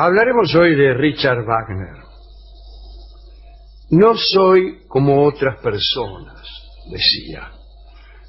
[0.00, 1.96] Hablaremos hoy de Richard Wagner.
[3.90, 6.46] No soy como otras personas,
[6.88, 7.50] decía.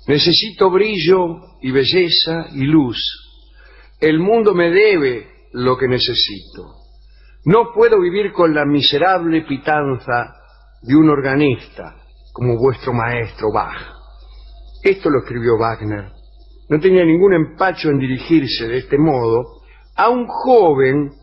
[0.07, 2.97] Necesito brillo y belleza y luz.
[4.01, 6.73] El mundo me debe lo que necesito.
[7.45, 10.33] No puedo vivir con la miserable pitanza
[10.81, 11.97] de un organista,
[12.33, 13.77] como vuestro maestro Bach.
[14.81, 16.13] Esto lo escribió Wagner.
[16.67, 19.61] No tenía ningún empacho en dirigirse de este modo
[19.95, 21.18] a un joven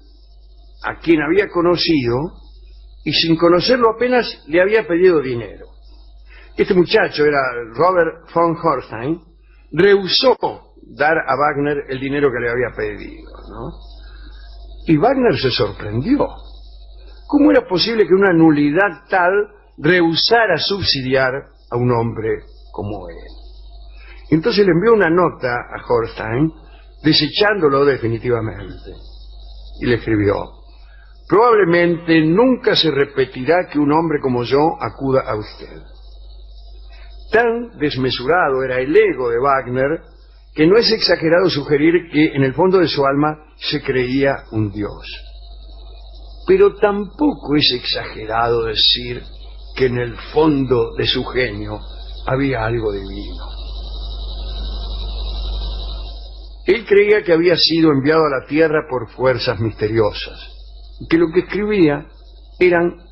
[0.83, 2.33] a quien había conocido
[3.05, 5.67] y sin conocerlo apenas le había pedido dinero.
[6.57, 7.39] Este muchacho era
[7.75, 9.21] Robert von Horstein,
[9.73, 10.37] rehusó
[10.83, 13.73] dar a Wagner el dinero que le había pedido, ¿no?
[14.87, 16.27] Y Wagner se sorprendió.
[17.27, 19.33] ¿Cómo era posible que una nulidad tal
[19.79, 21.35] rehusara subsidiar
[21.71, 23.17] a un hombre como él?
[24.31, 26.53] Entonces le envió una nota a Horstein
[27.03, 28.93] desechándolo definitivamente.
[29.81, 30.56] Y le escribió,
[31.29, 35.83] probablemente nunca se repetirá que un hombre como yo acuda a usted.
[37.33, 40.01] Tan desmesurado era el ego de Wagner
[40.55, 44.73] que no es exagerado sugerir que en el fondo de su alma se creía un
[44.73, 45.07] dios.
[46.47, 49.23] Pero tampoco es exagerado decir
[49.77, 51.81] que en el fondo de su genio
[52.27, 53.57] había algo divino.
[56.67, 60.56] Él creía que había sido enviado a la tierra por fuerzas misteriosas,
[61.09, 62.07] que lo que escribía
[62.59, 63.03] eran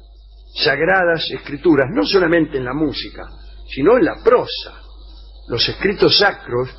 [0.55, 3.29] sagradas escrituras, no solamente en la música,
[3.69, 4.81] sino en la prosa.
[5.49, 6.71] Los escritos sacros,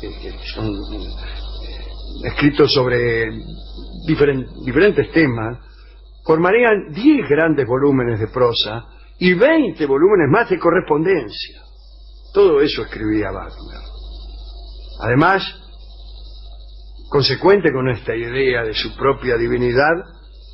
[0.00, 3.30] que son eh, escritos sobre
[4.06, 5.58] diferentes temas,
[6.24, 8.84] formarían 10 grandes volúmenes de prosa
[9.18, 11.62] y 20 volúmenes más de correspondencia.
[12.32, 13.80] Todo eso escribía Wagner.
[15.00, 15.61] Además,
[17.12, 19.92] consecuente con esta idea de su propia divinidad,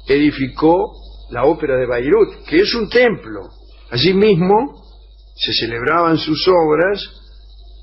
[0.09, 0.91] edificó
[1.31, 3.49] la ópera de Bayreuth, que es un templo.
[3.93, 4.75] Allí mismo
[5.37, 7.01] se celebraban sus obras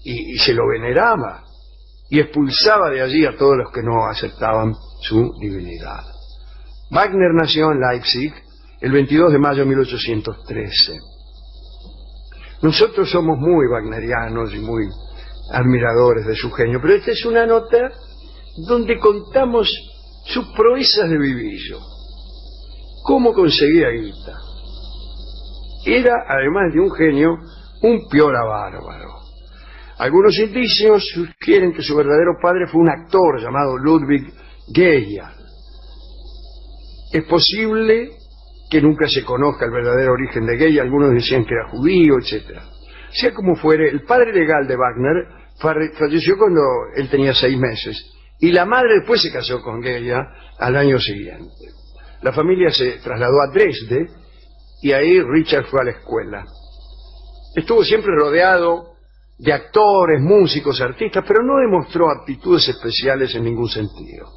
[0.04, 1.46] y, se lo veneraba
[2.10, 6.04] y expulsaba de allí a todos los que no aceptaban su divinidad.
[6.92, 8.34] Wagner nació en Leipzig
[8.82, 11.00] el 22 de mayo de 1813.
[12.62, 14.84] Nosotros somos muy wagnerianos y muy
[15.54, 17.94] admiradores de su genio, pero esta es una nota
[18.58, 19.70] donde contamos
[20.26, 21.80] sus proezas de vivillo.
[23.04, 24.40] ¿Cómo conseguía guita?
[25.86, 27.38] Era, además de un genio,
[27.82, 29.20] un piola bárbaro.
[30.00, 34.34] Algunos indicios sugieren que su verdadero padre fue un actor llamado Ludwig
[34.74, 35.24] Geyer.
[37.14, 38.12] Es posible
[38.70, 42.60] que nunca se conozca el verdadero origen de Geyer, algunos decían que era judío, etc.
[43.12, 45.28] Sea como fuere, el padre legal de Wagner
[45.98, 46.62] falleció cuando
[46.96, 50.26] él tenía seis meses y la madre después se casó con Geyer
[50.60, 51.72] al año siguiente.
[52.22, 54.08] La familia se trasladó a Dresde
[54.82, 56.46] y ahí Richard fue a la escuela.
[57.56, 58.96] Estuvo siempre rodeado
[59.38, 64.28] de actores, músicos, artistas, pero no demostró aptitudes especiales en ningún sentido.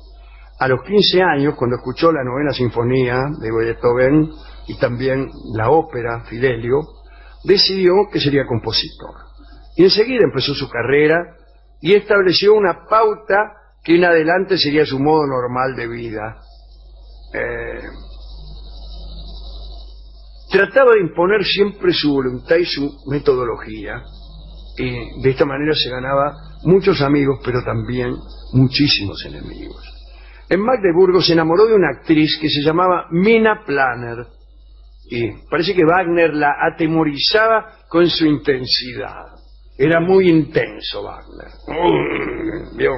[0.61, 4.31] A los 15 años, cuando escuchó la novena sinfonía de Beethoven
[4.67, 6.81] y también la ópera Fidelio,
[7.45, 9.15] decidió que sería compositor.
[9.77, 11.37] Y enseguida empezó su carrera
[11.81, 13.37] y estableció una pauta
[13.89, 16.43] que en adelante sería su modo normal de vida.
[17.33, 17.89] Eh,
[20.51, 24.03] trataba de imponer siempre su voluntad y su metodología.
[24.77, 26.35] Y de esta manera se ganaba
[26.65, 28.15] muchos amigos, pero también
[28.53, 29.83] muchísimos enemigos.
[30.51, 34.27] En Magdeburgo se enamoró de una actriz que se llamaba Mina Planner.
[35.09, 39.29] Y parece que Wagner la atemorizaba con su intensidad.
[39.79, 41.49] Era muy intenso Wagner.
[42.77, 42.93] ¿Vio?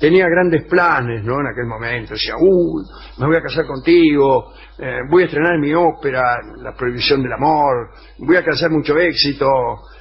[0.00, 1.40] Tenía grandes planes, ¿no?
[1.40, 2.82] En aquel momento, decía, uy,
[3.18, 7.90] me voy a casar contigo, eh, voy a estrenar mi ópera, La prohibición del amor,
[8.18, 9.46] voy a alcanzar mucho éxito,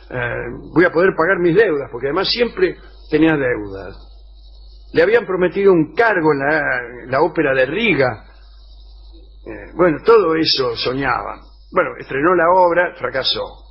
[0.09, 2.78] eh, voy a poder pagar mis deudas, porque además siempre
[3.12, 3.98] tenía deudas.
[4.94, 8.26] Le habían prometido un cargo en la, ópera de Riga.
[9.46, 11.41] Eh, bueno, todo eso soñaba.
[11.72, 13.66] Bueno, estrenó la obra, fracasó.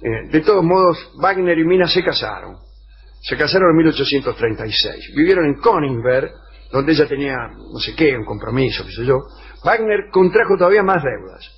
[0.00, 2.69] de todos modos, Wagner y Mina se casaron
[3.20, 5.12] se casaron en 1836.
[5.14, 6.30] Vivieron en Königsberg,
[6.72, 9.20] donde ella tenía no sé qué, un compromiso, qué sé yo.
[9.64, 11.56] Wagner contrajo todavía más deudas.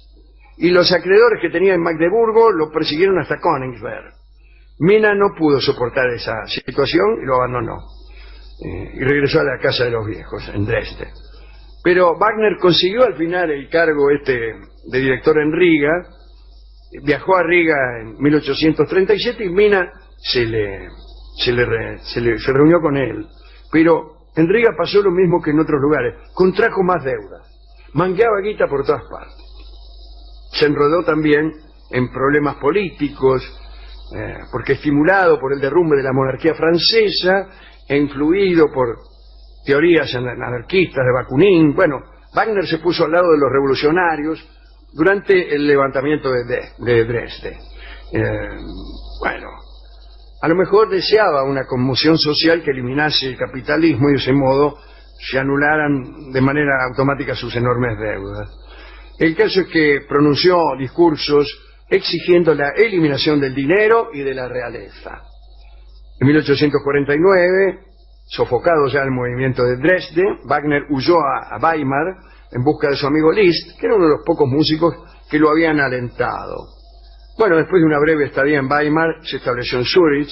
[0.59, 4.12] Y los acreedores que tenía en Magdeburgo lo persiguieron hasta Königsberg.
[4.79, 7.79] Mina no pudo soportar esa situación y lo abandonó.
[8.64, 11.09] Eh, y regresó a la casa de los viejos, en Dresde.
[11.82, 14.32] Pero Wagner consiguió al final el cargo este
[14.87, 16.06] de director en Riga,
[17.03, 20.88] viajó a Riga en 1837 y Mina se le
[21.37, 21.99] se, le,
[22.38, 23.26] se, reunió con él,
[23.70, 27.43] pero en Riga pasó lo mismo que en otros lugares, contrajo más deudas,
[27.94, 29.37] mangueaba guita por todas partes.
[30.52, 31.52] Se enrodó también
[31.90, 33.43] en problemas políticos,
[34.14, 37.49] eh, porque estimulado por el derrumbe de la monarquía francesa
[37.88, 38.99] e influido por
[39.64, 42.00] teorías anarquistas de Bakunin, bueno,
[42.35, 44.49] Wagner se puso al lado de los revolucionarios
[44.93, 47.58] durante el levantamiento de, Dresde.
[48.12, 48.58] Eh,
[49.20, 49.49] bueno,
[50.43, 54.77] a lo mejor deseaba una conmoción social que eliminase el capitalismo y de ese modo
[55.21, 58.50] se anularan de manera automática sus enormes deudas.
[59.21, 61.47] El caso es que pronunció discursos
[61.89, 65.23] exigiendo la eliminación del dinero y de la realeza.
[66.19, 67.79] En 1849,
[68.27, 72.17] sofocado ya el movimiento de Dresde, Wagner huyó a, Weimar
[72.50, 74.93] en busca de su amigo Liszt, que era uno de los pocos músicos
[75.31, 76.81] que lo habían alentado.
[77.43, 80.31] Bueno, después de una breve estadía en Weimar, se estableció en Zurich,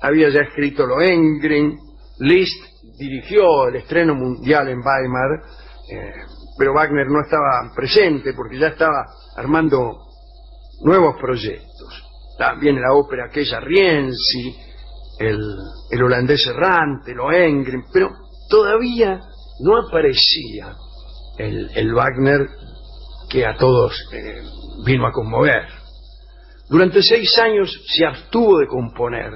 [0.00, 1.78] había ya escrito Lohengrin,
[2.18, 2.64] Liszt
[2.98, 5.40] dirigió el estreno mundial en Weimar,
[5.88, 6.12] eh,
[6.58, 9.06] pero Wagner no estaba presente porque ya estaba
[9.36, 9.98] armando
[10.80, 12.34] nuevos proyectos.
[12.36, 14.56] También la ópera aquella Rienzi,
[15.20, 15.38] el,
[15.92, 18.16] el holandés errante, Lohengrin, pero
[18.50, 19.20] todavía
[19.60, 20.74] no aparecía
[21.38, 22.48] el, Wagner
[23.30, 24.42] que a todos eh,
[24.84, 25.81] vino a conmover.
[26.72, 29.32] Durante seis años se abstuvo de componer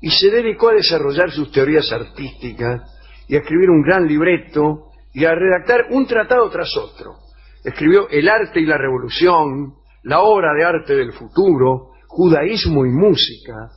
[0.00, 2.80] y se dedicó a desarrollar sus teorías artísticas
[3.28, 7.16] y a escribir un gran libreto y a redactar un tratado tras otro.
[7.62, 9.74] Escribió El arte y la revolución,
[10.04, 13.68] la obra de arte del futuro, judaísmo y música,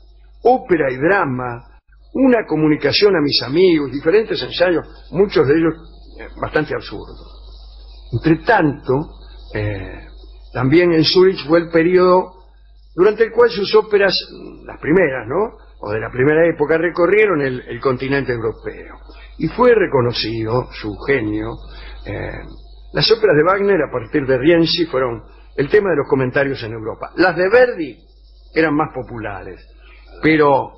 [0.44, 1.80] ópera y drama,
[2.14, 5.74] una comunicación a mis amigos, diferentes ensayos, muchos de ellos
[6.22, 7.20] eh, bastante absurdos.
[8.14, 9.10] Entre tanto,
[9.54, 10.08] eh,
[10.54, 12.37] también en Zurich fue el periodo
[12.98, 14.18] durante el cual sus óperas,
[14.66, 15.56] las primeras, ¿no?
[15.82, 18.96] O de la primera época, recorrieron el, continente europeo.
[19.38, 21.52] Y fue reconocido su genio.
[22.04, 22.42] Eh,
[22.94, 25.22] las óperas de Wagner, a partir de Rienzi, fueron
[25.56, 27.12] el tema de los comentarios en Europa.
[27.18, 28.00] Las de Verdi
[28.56, 29.64] eran más populares,
[30.24, 30.72] pero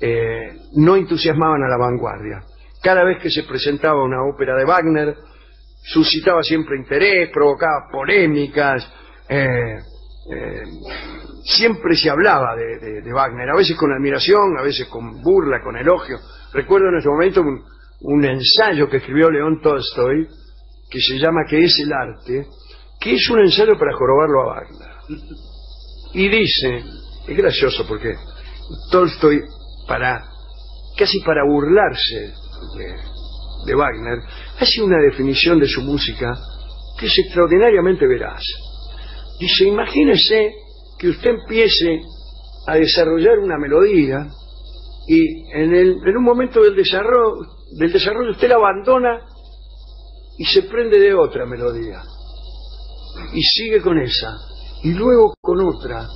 [0.00, 2.42] eh, no entusiasmaban a la vanguardia.
[2.82, 5.14] Cada vez que se presentaba una ópera de Wagner,
[5.84, 8.92] suscitaba siempre interés, provocaba polémicas,
[9.28, 9.78] eh,
[11.44, 16.18] siempre se hablaba de, Wagner, a veces con admiración, a veces con burla, con elogio.
[16.52, 17.42] Recuerdo en ese momento
[18.00, 20.26] un, ensayo que escribió León Tolstoy,
[20.90, 22.46] que se llama ¿Qué es el arte?,
[23.00, 24.90] que es un ensayo para jorobarlo a Wagner.
[26.14, 26.82] Y dice,
[27.28, 28.14] es gracioso porque
[28.90, 29.42] Tolstoy,
[29.86, 30.24] para
[30.96, 32.32] casi para burlarse
[32.78, 32.96] de,
[33.66, 34.20] de Wagner,
[34.58, 36.32] hace una definición de su música
[36.98, 38.42] que es extraordinariamente veraz.
[39.38, 40.63] Dice, imagínese
[41.04, 42.00] que usted empiece
[42.66, 44.26] a desarrollar una melodía
[45.06, 47.46] y en, el, en un momento del desarrollo,
[47.78, 49.20] del desarrollo usted la abandona
[50.38, 52.00] y se prende de otra melodía
[53.34, 54.34] y sigue con esa
[54.82, 56.08] y luego con otra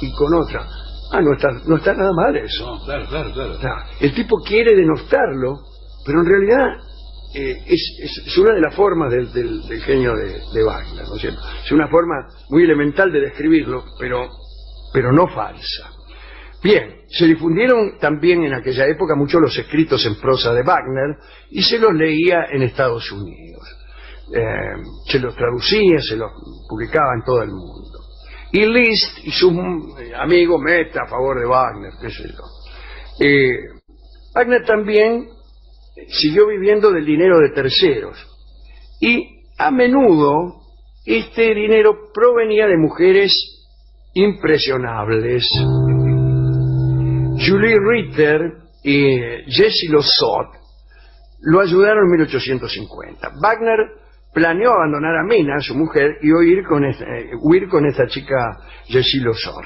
[0.00, 0.64] y con otra.
[1.10, 2.80] Ah, no está, no está nada mal eso.
[2.84, 3.58] claro, claro, claro.
[3.98, 5.58] el tipo quiere denostarlo
[6.06, 6.68] pero en realidad
[7.32, 11.40] eh, es, una de las formas del, genio de, Wagner, ¿no es cierto?
[11.64, 14.28] Es una forma muy elemental de describirlo, pero,
[14.92, 15.92] pero no falsa.
[16.62, 21.16] Bien, se difundieron también en aquella época muchos los escritos en prosa de Wagner
[21.50, 23.64] y se los leía en Estados Unidos.
[24.34, 26.32] Eh, se los traducía, se los
[26.68, 28.00] publicaba en todo el mundo.
[28.52, 32.44] Y Liszt y sus eh, amigos meta a favor de Wagner, qué sé yo.
[34.34, 35.28] Wagner también
[36.08, 38.16] siguió viviendo del dinero de terceros.
[39.00, 40.60] Y a menudo
[41.06, 43.34] este dinero provenía de mujeres
[44.14, 45.48] impresionables.
[47.38, 48.52] Julie Ritter
[48.82, 49.18] y
[49.50, 50.48] Jessie Losot
[51.42, 53.32] lo ayudaron en 1850.
[53.40, 53.78] Wagner
[54.32, 58.58] planeó abandonar a Mina, su mujer, y huir con, esta, eh, huir con esta chica
[58.86, 59.64] Jessie Losot.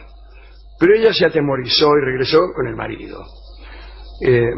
[0.78, 3.24] Pero ella se atemorizó y regresó con el marido.
[4.20, 4.52] Eh,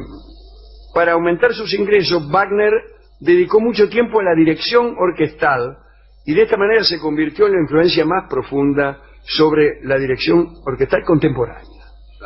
[0.97, 2.73] para aumentar sus ingresos, Wagner
[3.21, 5.77] dedicó mucho tiempo a la dirección orquestal
[6.25, 11.05] y de esta manera se convirtió en la influencia más profunda sobre la dirección orquestal
[11.05, 11.85] contemporánea.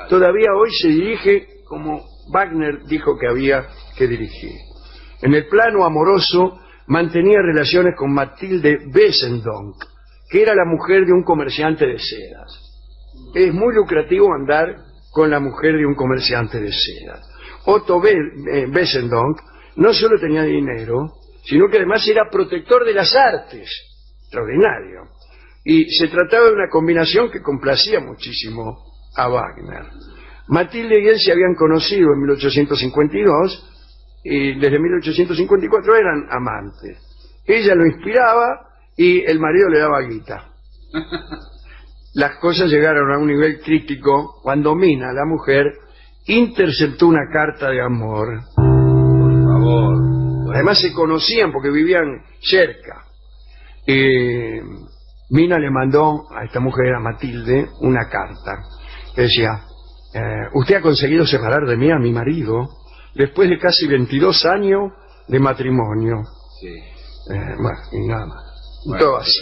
[0.08, 4.52] Todavía hoy se dirige como Wagner dijo que había que dirigir.
[5.20, 9.84] En el plano amoroso mantenía relaciones con Matilde Wessendonck,
[10.30, 12.56] que era la mujer de un comerciante de sedas.
[13.34, 14.76] Es muy lucrativo andar
[15.10, 17.30] con la mujer de un comerciante de sedas.
[17.64, 19.44] Otto Bessendonck eh,
[19.76, 21.12] no solo tenía dinero,
[21.44, 23.68] sino que además era protector de las artes.
[24.22, 25.08] Extraordinario.
[25.64, 28.78] Y se trataba de una combinación que complacía muchísimo
[29.16, 29.86] a Wagner.
[30.48, 33.70] Matilde y él se habían conocido en 1852
[34.24, 36.98] y desde 1854 eran amantes.
[37.46, 40.52] Ella lo inspiraba y el marido le daba guita.
[42.14, 45.72] Las cosas llegaron a un nivel crítico cuando Mina, la mujer,
[46.30, 48.40] interceptó una carta de amor.
[48.54, 50.54] Por favor.
[50.54, 53.04] Además se conocían porque vivían cerca.
[53.86, 54.60] Eh,
[55.30, 58.62] Mina le mandó a esta mujer, a Matilde, una carta
[59.14, 59.62] que decía,
[60.12, 62.68] eh, usted ha conseguido separar de mí a mi marido
[63.14, 64.92] después de casi 22 años
[65.28, 66.22] de matrimonio.
[66.60, 66.68] Sí.
[66.68, 68.44] Eh, bueno, y nada más.
[68.86, 69.40] Bueno, todo así.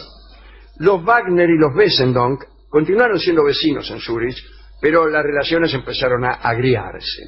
[0.77, 4.37] Los Wagner y los Wessendonck continuaron siendo vecinos en Zurich,
[4.81, 7.25] pero las relaciones empezaron a agriarse.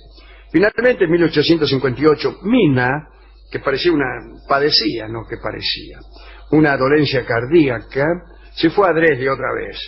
[0.50, 3.08] Finalmente, en 1858, Mina,
[3.50, 4.06] que parecía una,
[4.48, 5.98] padecía, no que parecía,
[6.50, 8.06] una dolencia cardíaca,
[8.54, 9.78] se fue a Dresde otra vez.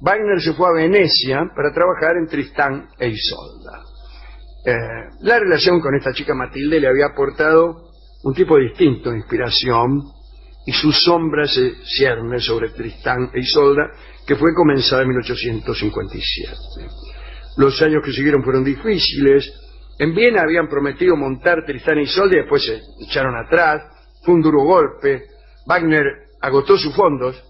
[0.00, 3.82] Wagner se fue a Venecia para trabajar en Tristán e Isolda.
[4.64, 4.74] Eh,
[5.20, 7.90] la relación con esta chica Matilde le había aportado
[8.22, 10.02] un tipo distinto de inspiración
[10.66, 13.90] y su sombra se cierne sobre Tristán e Isolda,
[14.26, 16.52] que fue comenzada en 1857.
[17.56, 19.52] Los años que siguieron fueron difíciles.
[19.98, 23.82] En Viena habían prometido montar Tristán e Isolda y después se echaron atrás.
[24.22, 25.24] Fue un duro golpe.
[25.66, 26.04] Wagner
[26.40, 27.42] agotó sus fondos,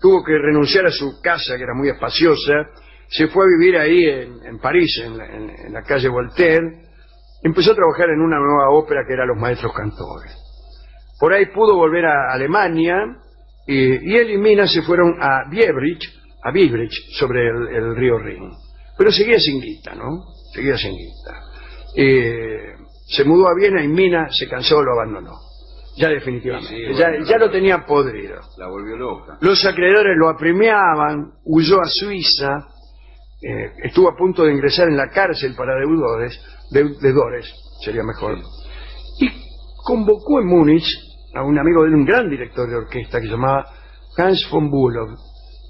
[0.00, 2.70] tuvo que renunciar a su casa, que era muy espaciosa,
[3.08, 6.82] se fue a vivir ahí en, París, en la, en la calle Voltaire,
[7.42, 10.43] empezó a trabajar en una nueva ópera que era Los Maestros Cantores.
[11.18, 13.16] Por ahí pudo volver a Alemania
[13.66, 16.02] y, y él y Mina se fueron a Biebrich,
[16.42, 18.50] a Biebrich, sobre el, el río Rin.
[18.98, 20.24] Pero seguía sin guita, ¿no?
[20.52, 21.40] Seguía sin guita.
[21.96, 22.74] Eh,
[23.06, 25.38] se mudó a Viena y Mina se cansó, lo abandonó.
[25.96, 26.68] Ya definitivamente.
[26.76, 28.40] Sí, sí, ya, ya lo tenía podrido.
[28.58, 29.38] La volvió loca.
[29.40, 32.66] Los acreedores lo apremiaban, huyó a Suiza,
[33.40, 36.36] eh, estuvo a punto de ingresar en la cárcel para deudores,
[36.72, 37.52] deu- deudores,
[37.84, 38.38] sería mejor,
[39.20, 39.28] y
[39.84, 40.86] convocó en Múnich
[41.34, 43.66] a un amigo de él, un gran director de orquesta que se llamaba
[44.16, 45.16] Hans von Bülow,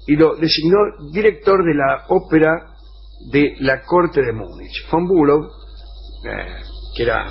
[0.07, 0.77] y lo designó
[1.11, 2.71] director de la ópera
[3.31, 4.87] de la corte de Múnich.
[4.91, 5.45] Von Bülow,
[6.25, 6.61] eh,
[6.95, 7.27] que era,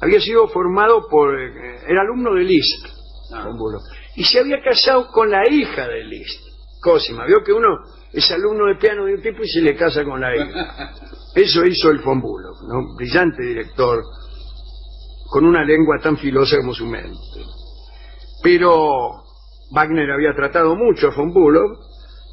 [0.00, 2.86] había sido formado por, eh, era alumno de Liszt,
[3.32, 3.44] Ah.
[3.46, 3.80] von Bülow,
[4.16, 6.40] y se había casado con la hija de Liszt,
[6.80, 7.24] Cosima.
[7.26, 7.68] Vio que uno
[8.12, 10.92] es alumno de piano de un tipo y se le casa con la hija.
[11.34, 12.94] Eso hizo el von Bülow, ¿no?
[12.96, 14.02] brillante director,
[15.34, 17.18] con una lengua tan filosa como su mente.
[18.40, 19.24] Pero
[19.72, 21.76] Wagner había tratado mucho a von Bülow,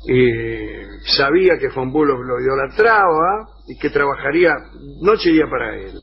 [0.05, 4.53] y sabía que von Bülow lo idolatraba y que trabajaría
[5.01, 5.99] noche y día para él.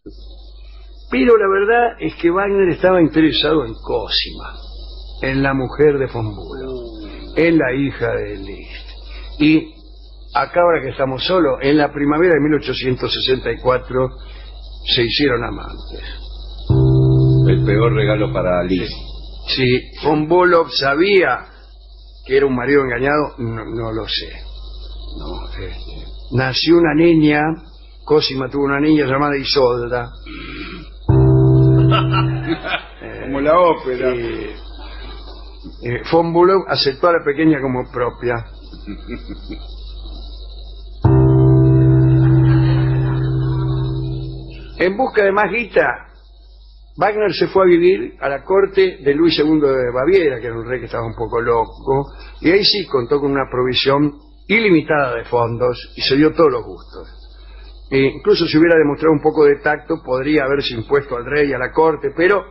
[1.09, 4.57] Pero la verdad es que Wagner estaba interesado en Cosima,
[5.23, 8.88] en la mujer de von Bülow, en la hija de Liszt.
[9.38, 9.73] Y
[10.35, 14.09] acá ahora que estamos solos, en la primavera de 1864
[14.97, 16.28] se hicieron amantes.
[17.59, 18.88] El peor regalo para Liz.
[19.49, 21.47] Si von Bülow sabía
[22.25, 24.31] que era un marido engañado, no, no lo sé.
[25.19, 25.77] No, este,
[26.33, 27.41] nació una niña,
[28.05, 30.12] Cosima tuvo una niña llamada Isolda.
[33.03, 34.15] Eh, Como la ópera.
[34.15, 34.55] y,
[35.83, 38.35] eh, von Bülow aceptó a la pequeña como propia.
[44.81, 46.08] En busca de más guita,
[46.99, 50.59] Wagner se fue a vivir a la corte de Luis II de Baviera, que era
[50.59, 52.07] un rey que estaba un poco loco,
[52.40, 56.64] y ahí sí contó con una provisión ilimitada de fondos y se dio todos los
[56.64, 57.09] gustos.
[57.88, 61.52] E incluso si hubiera demostrado un poco de tacto, podría haberse impuesto al rey y
[61.52, 62.45] a la corte, pero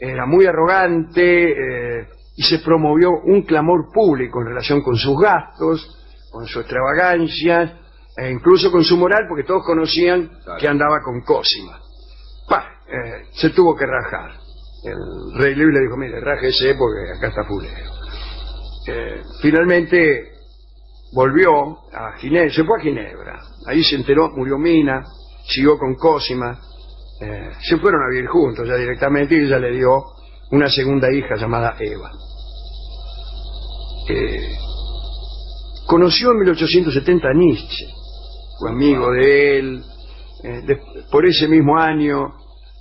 [0.00, 5.96] era muy arrogante eh, y se promovió un clamor público en relación con sus gastos,
[6.32, 7.78] con su extravagancia,
[8.16, 10.58] e incluso con su moral, porque todos conocían Claro.
[10.58, 11.78] que andaba con Cosima.
[12.90, 14.32] Eh, se tuvo que rajar.
[14.82, 17.92] El rey Luis le dijo, mire, rájese porque acá está fulero.
[18.88, 20.32] Eh, finalmente
[21.12, 23.38] volvió a Ginebra, se fue a Ginebra.
[23.66, 25.04] Ahí se enteró, murió Mina,
[25.46, 26.58] siguió con Cosima.
[27.20, 29.90] eh, se fueron a vivir juntos ya directamente y ella le dio
[30.50, 32.10] una segunda hija llamada Eva.
[35.86, 37.86] Conoció en 1870 a Nietzsche,
[38.58, 39.84] fue amigo de él.
[41.10, 42.39] por ese mismo año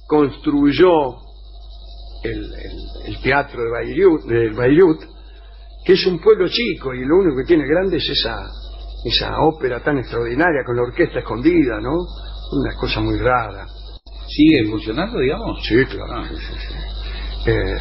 [0.09, 0.89] construyó
[2.23, 5.07] el, el- el teatro de Bayreuth, de
[5.85, 8.35] que es un pueblo chico y lo único que tiene grande es esa,
[9.05, 11.93] esa ópera tan extraordinaria con la orquesta escondida, ¿no?
[12.51, 13.65] Una cosa muy rara.
[14.27, 15.59] ¿Sigue funcionando, digamos?
[15.65, 16.11] Sí, claro.
[16.13, 16.27] Ah.
[16.29, 17.51] sí, sí, sí.
[17.51, 17.77] Eh,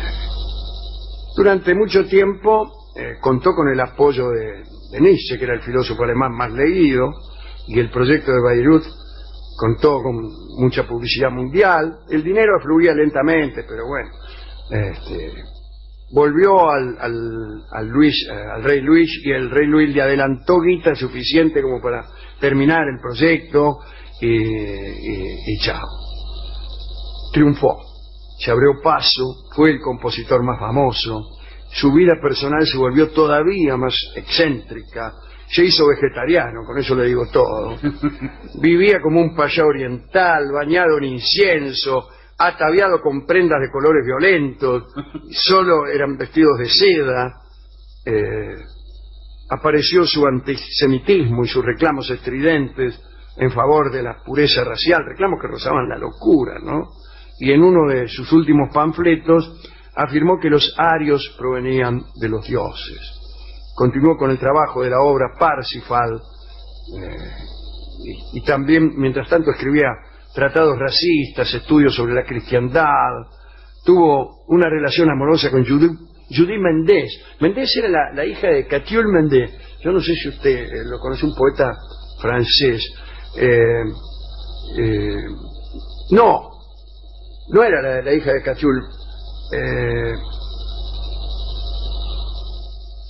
[1.37, 6.05] durante mucho tiempo eh, contó con el apoyo de, de Nietzsche, que era el filósofo
[6.05, 7.11] alemán más leído,
[7.67, 8.85] y el proyecto de Bayreuth
[9.59, 10.15] con todo, con
[10.61, 11.99] mucha publicidad mundial.
[12.09, 14.11] El dinero fluía lentamente, pero bueno.
[14.71, 15.33] Este,
[16.13, 20.61] volvió al, al, al Luis, eh, al rey Luis y el rey Luis le adelantó
[20.61, 22.07] guita suficiente como para
[22.41, 23.79] terminar el proyecto
[24.21, 25.87] y, y- y chao.
[27.33, 27.79] Triunfó,
[28.39, 29.25] se abrió paso,
[29.55, 31.21] fue el compositor más famoso,
[31.73, 35.13] su vida personal se volvió todavía más excéntrica,
[35.51, 37.77] se hizo vegetariano, con eso le digo todo.
[38.61, 44.85] Vivía como un payá oriental, bañado en incienso, ataviado con prendas de colores violentos,
[45.31, 47.43] solo eran vestidos de seda.
[48.05, 48.57] Eh,
[49.51, 53.01] apareció su antisemitismo y sus reclamos estridentes
[53.37, 56.91] en favor de la pureza racial, reclamos que rozaban la locura, ¿no?
[57.39, 59.63] Y en uno de sus últimos panfletos
[59.95, 63.18] afirmó que los arios provenían de los dioses.
[63.79, 66.21] Continuó con el trabajo de la obra Parsifal
[67.01, 67.17] eh,
[68.33, 69.87] y, también, mientras tanto, escribía
[70.35, 73.29] tratados racistas, estudios sobre la cristiandad.
[73.85, 75.91] Tuvo una relación amorosa con Judy,
[76.29, 77.21] Judy Mendés.
[77.39, 79.53] Mendés era la, hija de Catiul Mendés.
[79.85, 81.73] Yo no sé si usted eh, lo conoce, un poeta
[82.21, 82.83] francés.
[83.37, 83.85] Eh,
[86.11, 86.51] no,
[87.53, 88.83] no era la, la hija de Catiul.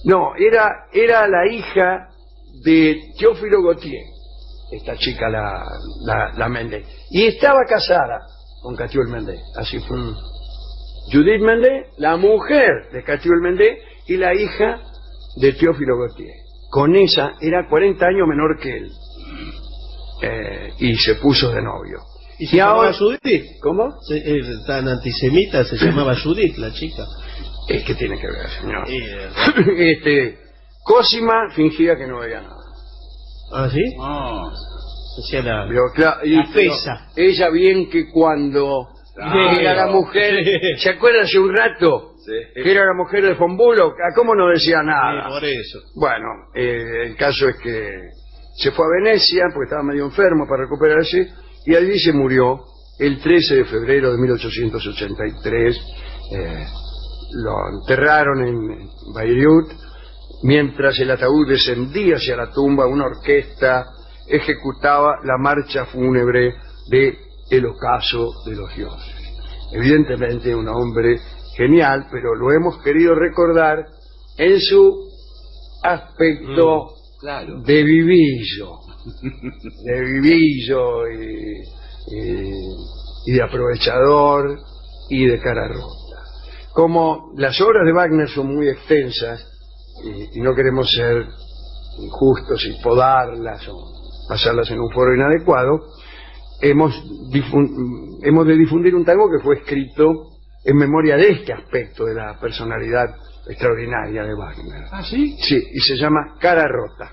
[0.05, 2.09] No, era, era la hija
[2.65, 4.05] de Teófilo Gautier,
[4.73, 5.65] esta chica, la,
[6.05, 6.87] la, la Méndez.
[7.11, 8.21] Y estaba casada
[8.63, 9.99] con Catiul Méndez, así fue.
[11.13, 14.81] Judith Méndez, la mujer de Catiul Méndez y la hija
[15.37, 16.35] de Teófilo Gautier.
[16.71, 18.91] Con esa era 40 años menor que él.
[20.23, 22.01] Eh, y se puso de novio.
[22.39, 23.45] ¿Y se Y llamaba ahora- Judith?
[23.63, 24.01] ¿Cómo?
[24.03, 27.05] Se- eh, tan antisemita se llamaba Judith, la chica.
[27.69, 28.87] Es que tiene que ver, señor.
[29.77, 30.39] Este,
[30.85, 32.57] Cosima fingía que no veía nada.
[33.53, 33.83] ¿Ah, sí?
[33.97, 34.51] No.
[34.51, 35.67] Hacía la...
[35.69, 37.09] Pero, claro, y- La pero pesa.
[37.17, 39.51] ella bien que cuando Claro.
[39.61, 40.83] era la mujer, Sí.
[40.83, 42.13] ¿se acuerda hace un rato?
[42.25, 42.33] Sí.
[42.63, 45.29] Que era la mujer de Von Bullock, ¿a cómo no decía Sí, nada?
[45.29, 45.79] por eso.
[45.97, 47.91] Bueno, eh, el caso es que
[48.59, 51.29] se fue a Venecia porque estaba medio enfermo para recuperarse
[51.67, 52.61] y allí se murió
[53.01, 55.77] el 13 de febrero de 1883.
[56.33, 56.67] Eh,
[57.33, 59.71] lo enterraron en Beirut.
[60.43, 63.87] Mientras el ataúd descendía hacia la tumba, una orquesta
[64.27, 66.55] ejecutaba la marcha fúnebre
[66.91, 67.19] de
[67.51, 69.15] El ocaso de los dioses.
[69.73, 71.19] Evidentemente un hombre
[71.57, 73.85] genial, pero lo hemos querido recordar
[74.37, 75.09] en su
[75.83, 77.61] aspecto Claro.
[77.63, 78.79] de vivillo,
[79.85, 81.63] de vivillo y,
[82.15, 82.77] y-
[83.27, 84.59] y de aprovechador
[85.11, 86.08] y de cara rota.
[86.79, 89.45] Como las obras de Wagner son muy extensas
[90.05, 91.27] y, y no queremos ser
[91.99, 93.75] injustos y podarlas o
[94.29, 95.89] pasarlas en un foro inadecuado,
[96.61, 96.95] hemos,
[98.23, 100.29] hemos de difundir un tango que fue escrito
[100.65, 103.13] en memoria de este aspecto de la personalidad
[103.49, 104.85] extraordinaria de Wagner.
[104.93, 105.37] ¿Ah, sí?
[105.41, 107.11] Sí, y se llama Cara Rota.